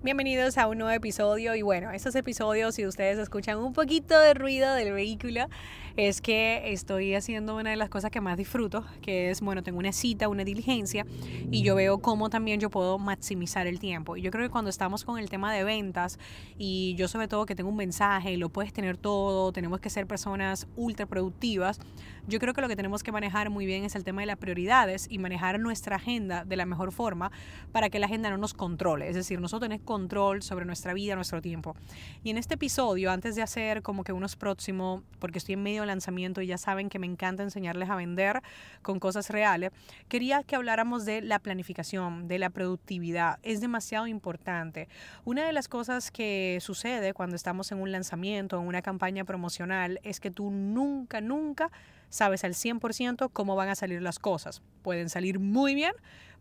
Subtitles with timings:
[0.00, 4.32] Bienvenidos a un nuevo episodio y bueno, estos episodios si ustedes escuchan un poquito de
[4.32, 5.48] ruido del vehículo
[5.96, 9.80] es que estoy haciendo una de las cosas que más disfruto, que es, bueno, tengo
[9.80, 11.04] una cita, una diligencia
[11.50, 14.16] y yo veo cómo también yo puedo maximizar el tiempo.
[14.16, 16.20] Y yo creo que cuando estamos con el tema de ventas
[16.56, 20.06] y yo sobre todo que tengo un mensaje lo puedes tener todo, tenemos que ser
[20.06, 21.80] personas ultra productivas,
[22.28, 24.36] yo creo que lo que tenemos que manejar muy bien es el tema de las
[24.36, 27.32] prioridades y manejar nuestra agenda de la mejor forma
[27.72, 29.08] para que la agenda no nos controle.
[29.08, 31.74] Es decir, nosotros tenemos control sobre nuestra vida, nuestro tiempo.
[32.22, 35.80] Y en este episodio, antes de hacer como que unos próximos, porque estoy en medio
[35.80, 38.40] de lanzamiento y ya saben que me encanta enseñarles a vender
[38.82, 39.72] con cosas reales,
[40.08, 43.40] quería que habláramos de la planificación, de la productividad.
[43.42, 44.88] Es demasiado importante.
[45.24, 49.98] Una de las cosas que sucede cuando estamos en un lanzamiento, en una campaña promocional,
[50.04, 51.72] es que tú nunca, nunca
[52.08, 54.62] sabes al 100% cómo van a salir las cosas.
[54.82, 55.92] Pueden salir muy bien,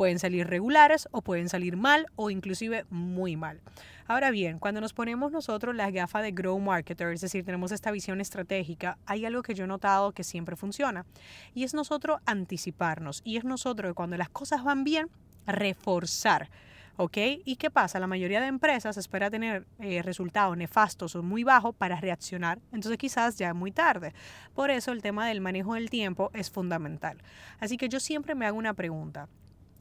[0.00, 3.60] pueden salir regulares o pueden salir mal o inclusive muy mal.
[4.06, 7.90] Ahora bien, cuando nos ponemos nosotros las gafas de Grow Marketer, es decir, tenemos esta
[7.90, 11.04] visión estratégica, hay algo que yo he notado que siempre funciona
[11.52, 15.10] y es nosotros anticiparnos y es nosotros cuando las cosas van bien,
[15.46, 16.48] reforzar
[16.96, 17.16] ¿Ok?
[17.44, 17.98] ¿Y qué pasa?
[17.98, 22.58] La mayoría de empresas espera tener eh, resultados nefastos o muy bajos para reaccionar.
[22.72, 24.12] Entonces quizás ya es muy tarde.
[24.54, 27.16] Por eso el tema del manejo del tiempo es fundamental.
[27.58, 29.28] Así que yo siempre me hago una pregunta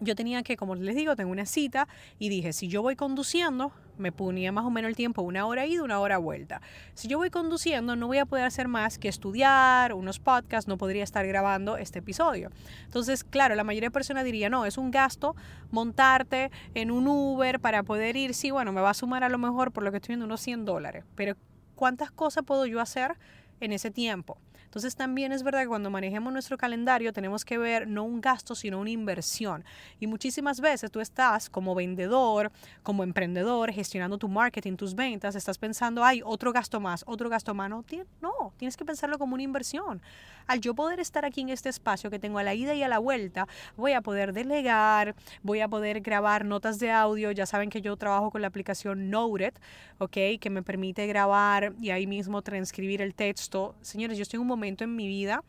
[0.00, 1.86] yo tenía que, como les digo, tengo una cita
[2.18, 5.66] y dije, si yo voy conduciendo, me ponía más o menos el tiempo, una hora
[5.66, 6.62] ida, una hora vuelta.
[6.94, 10.78] Si yo voy conduciendo, no voy a poder hacer más que estudiar unos podcasts, no
[10.78, 12.50] podría estar grabando este episodio.
[12.84, 15.36] Entonces, claro, la mayoría de personas diría, no, es un gasto
[15.70, 19.38] montarte en un Uber para poder ir, sí, bueno, me va a sumar a lo
[19.38, 21.36] mejor por lo que estoy viendo unos 100 dólares, pero
[21.74, 23.18] ¿cuántas cosas puedo yo hacer
[23.60, 24.38] en ese tiempo?
[24.70, 28.54] Entonces también es verdad que cuando manejemos nuestro calendario tenemos que ver no un gasto,
[28.54, 29.64] sino una inversión.
[29.98, 32.52] Y muchísimas veces tú estás como vendedor,
[32.84, 37.52] como emprendedor, gestionando tu marketing, tus ventas, estás pensando, hay otro gasto más, otro gasto
[37.52, 37.68] más.
[37.68, 37.84] No,
[38.22, 40.00] no, tienes que pensarlo como una inversión.
[40.46, 42.88] Al yo poder estar aquí en este espacio que tengo a la ida y a
[42.88, 47.32] la vuelta, voy a poder delegar, voy a poder grabar notas de audio.
[47.32, 49.54] Ya saben que yo trabajo con la aplicación Noted,
[49.98, 50.38] ¿ok?
[50.40, 53.74] Que me permite grabar y ahí mismo transcribir el texto.
[53.80, 55.42] Señores, yo estoy en un momento momento en mi vida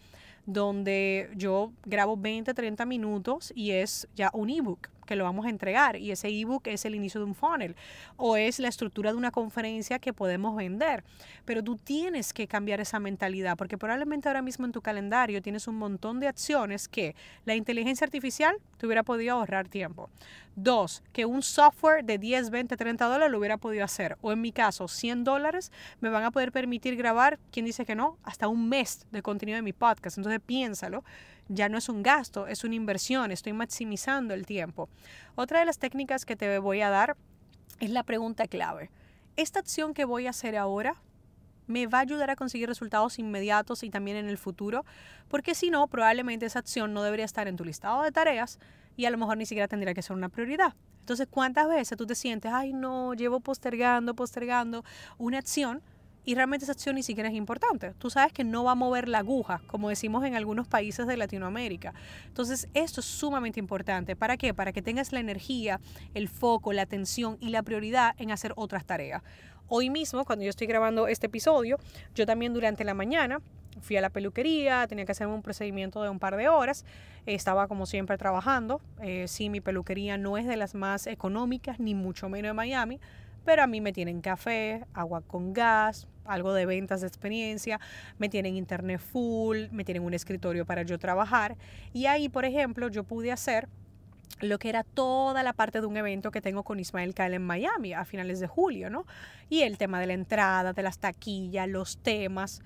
[0.46, 5.50] donde yo grabo 20, 30 minutos y es ya un ebook que lo vamos a
[5.50, 7.76] entregar y ese ebook es el inicio de un funnel
[8.16, 11.04] o es la estructura de una conferencia que podemos vender.
[11.44, 15.68] Pero tú tienes que cambiar esa mentalidad porque probablemente ahora mismo en tu calendario tienes
[15.68, 17.14] un montón de acciones que
[17.44, 20.10] la inteligencia artificial te hubiera podido ahorrar tiempo.
[20.56, 24.18] Dos, que un software de 10, 20, 30 dólares lo hubiera podido hacer.
[24.22, 27.96] O en mi caso, 100 dólares me van a poder permitir grabar, ¿quién dice que
[27.96, 28.18] no?
[28.24, 30.18] Hasta un mes de contenido de mi podcast.
[30.18, 31.04] Entonces piénsalo
[31.54, 34.90] ya no es un gasto, es una inversión, estoy maximizando el tiempo.
[35.36, 37.18] Otra de las técnicas que te voy a dar
[37.80, 38.90] es la pregunta clave.
[39.36, 40.96] ¿Esta acción que voy a hacer ahora
[41.68, 44.86] me va a ayudar a conseguir resultados inmediatos y también en el futuro?
[45.28, 48.60] Porque si no, probablemente esa acción no debería estar en tu listado de tareas
[48.96, 50.76] y a lo mejor ni siquiera tendría que ser una prioridad.
[51.00, 54.86] Entonces, ¿cuántas veces tú te sientes, ay no, llevo postergando, postergando
[55.18, 55.82] una acción
[56.26, 57.94] y realmente esa acción ni siquiera es importante.
[57.98, 61.18] Tú sabes que no va a mover la aguja, como decimos en algunos países de
[61.18, 61.94] Latinoamérica.
[62.28, 64.16] Entonces, esto es sumamente importante.
[64.16, 64.54] ¿Para qué?
[64.54, 65.80] Para que tengas la energía,
[66.14, 69.24] el foco, la atención y la prioridad en hacer otras tareas.
[69.68, 71.80] Hoy mismo, cuando yo estoy grabando este episodio,
[72.14, 73.42] yo también durante la mañana
[73.80, 76.86] fui a la peluquería, tenía que hacer un procedimiento de un par de horas,
[77.26, 78.82] estaba como siempre trabajando.
[79.02, 83.00] Eh, sí, mi peluquería no es de las más económicas, ni mucho menos de Miami,
[83.46, 87.80] pero a mí me tienen café, agua con gas, algo de ventas de experiencia,
[88.18, 91.58] me tienen internet full, me tienen un escritorio para yo trabajar
[91.94, 93.68] y ahí, por ejemplo, yo pude hacer
[94.42, 97.44] lo que era toda la parte de un evento que tengo con Ismael Kyle en
[97.44, 99.06] Miami a finales de julio, ¿no?
[99.50, 102.62] Y el tema de la entrada, de las taquillas, los temas.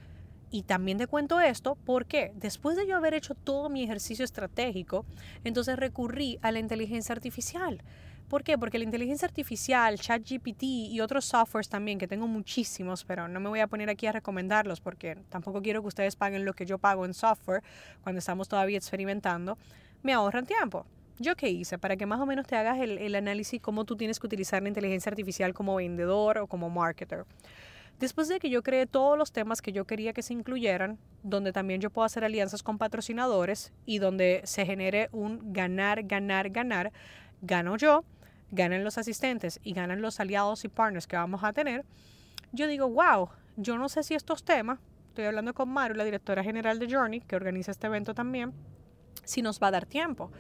[0.52, 5.06] Y también te cuento esto porque después de yo haber hecho todo mi ejercicio estratégico,
[5.44, 7.82] entonces recurrí a la inteligencia artificial.
[8.30, 8.58] ¿Por qué?
[8.58, 13.50] Porque la inteligencia artificial, ChatGPT y otros softwares también, que tengo muchísimos, pero no me
[13.50, 16.80] voy a poner aquí a recomendarlos porque tampoco quiero que ustedes paguen lo que yo
[16.80, 17.62] pago en software
[18.02, 19.60] cuando estamos todavía experimentando,
[20.02, 20.88] me ahorran tiempo.
[21.20, 21.78] ¿Yo qué hice?
[21.78, 24.62] Para que más o menos te hagas el, el análisis cómo tú tienes que utilizar
[24.62, 27.26] la inteligencia artificial como vendedor o como marketer.
[28.00, 31.54] Después de que yo creé todos los temas que yo quería que se incluyeran, donde
[31.54, 36.92] también yo puedo hacer alianzas con patrocinadores y donde se genere un ganar, ganar, ganar,
[37.42, 38.04] gano yo,
[38.56, 41.86] ganan los asistentes y ganan los aliados y partners que vamos a tener,
[42.52, 44.80] yo digo, wow, yo no sé si estos temas,
[45.10, 48.54] estoy hablando con Maru, la directora general de Journey, que organiza este evento también,
[49.24, 50.32] si nos va a dar tiempo.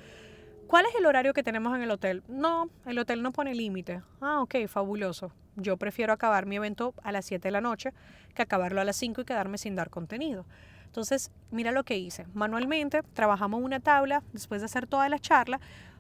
[0.68, 2.24] ¿Cuál es el horario que tenemos en el hotel?
[2.28, 4.02] No, el hotel no pone límite.
[4.20, 5.32] Ah, ok, fabuloso.
[5.56, 7.94] Yo prefiero acabar mi evento a las 7 de la noche
[8.34, 10.46] que acabarlo a las 5 y quedarme sin dar contenido.
[10.86, 12.26] Entonces, mira lo que hice.
[12.34, 15.60] Manualmente trabajamos una tabla después de hacer toda la charla.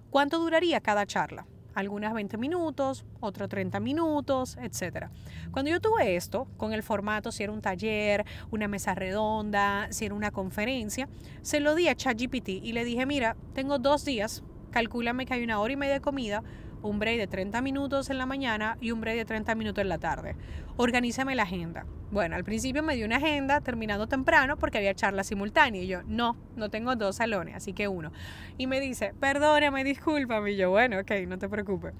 [0.09, 1.45] ¿Cuánto duraría cada charla?
[1.75, 5.09] Algunas 20 minutos, otros 30 minutos, etc.
[5.51, 10.05] Cuando yo tuve esto, con el formato, si era un taller, una mesa redonda, si
[10.05, 11.07] era una conferencia,
[11.41, 15.43] se lo di a ChatGPT y le dije, mira, tengo dos días, calcúlame que hay
[15.43, 16.43] una hora y media de comida,
[16.85, 19.89] un break de 30 minutos en la mañana y un break de 30 minutos en
[19.89, 20.35] la tarde.
[20.77, 21.85] Organízame la agenda.
[22.11, 26.03] Bueno, al principio me dio una agenda terminando temprano porque había charla simultánea y yo,
[26.03, 28.11] no, no tengo dos salones, así que uno.
[28.57, 30.51] Y me dice, perdóname, discúlpame.
[30.51, 31.93] Y yo, bueno, ok, no te preocupes.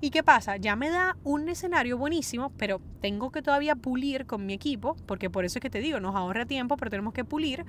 [0.00, 0.56] ¿Y qué pasa?
[0.56, 5.28] Ya me da un escenario buenísimo, pero tengo que todavía pulir con mi equipo, porque
[5.28, 7.66] por eso es que te digo, nos ahorra tiempo, pero tenemos que pulir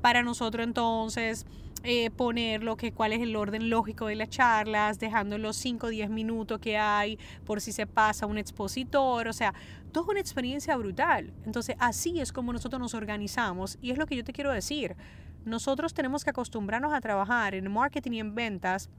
[0.00, 1.46] para nosotros entonces
[1.88, 5.86] eh, poner lo que, cuál es el orden lógico de las charlas, dejando los 5
[5.86, 9.54] o 10 minutos que hay por si se pasa un expositor, o sea,
[9.92, 11.32] todo una experiencia brutal.
[11.44, 14.96] Entonces, así es como nosotros nos organizamos y es lo que yo te quiero decir.
[15.44, 18.90] Nosotros tenemos que acostumbrarnos a trabajar en marketing y en ventas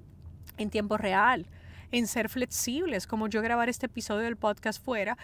[0.58, 1.46] en tiempo real
[1.92, 5.18] en ser flexibles, como yo grabar este episodio del podcast fuera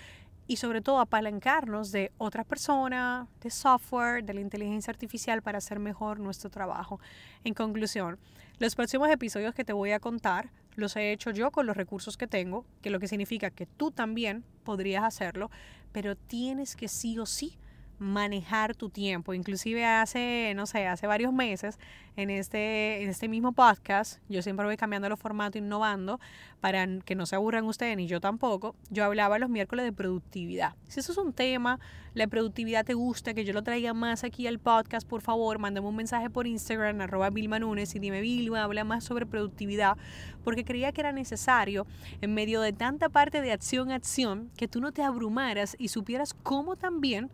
[0.48, 5.80] y sobre todo apalancarnos de otra persona, de software, de la inteligencia artificial para hacer
[5.80, 7.00] mejor nuestro trabajo.
[7.44, 8.19] En conclusión,
[8.60, 12.18] los próximos episodios que te voy a contar los he hecho yo con los recursos
[12.18, 15.51] que tengo, que lo que significa que tú también podrías hacerlo,
[15.92, 17.57] pero tienes que sí o sí
[18.00, 19.34] manejar tu tiempo.
[19.34, 21.80] Inclusive hace, no sé, hace varios meses
[22.16, 26.19] en este, en este mismo podcast, yo siempre voy cambiando los formatos, innovando,
[26.62, 30.75] para que no se aburran ustedes ni yo tampoco, yo hablaba los miércoles de productividad.
[30.88, 31.80] Si eso es un tema,
[32.13, 35.88] la productividad te gusta, que yo lo traiga más aquí al podcast, por favor, mándame
[35.88, 39.98] un mensaje por Instagram, arroba Vilma Nunes, y dime, Vilma, habla más sobre productividad,
[40.44, 41.88] porque creía que era necesario,
[42.22, 46.36] en medio de tanta parte de acción, acción, que tú no te abrumaras y supieras
[46.36, 47.31] cómo también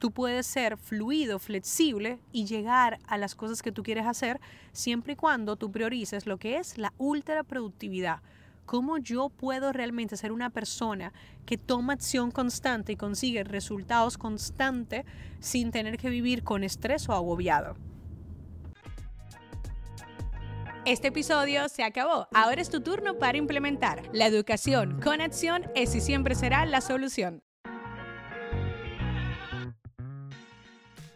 [0.00, 4.40] Tú puedes ser fluido, flexible y llegar a las cosas que tú quieres hacer
[4.72, 8.22] siempre y cuando tú priorices lo que es la ultra productividad.
[8.64, 11.12] ¿Cómo yo puedo realmente ser una persona
[11.44, 15.04] que toma acción constante y consigue resultados constantes
[15.38, 17.76] sin tener que vivir con estrés o agobiado?
[20.86, 22.26] Este episodio se acabó.
[22.32, 24.08] Ahora es tu turno para implementar.
[24.14, 27.42] La educación con acción es y siempre será la solución.